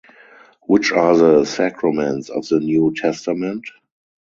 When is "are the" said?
0.91-1.45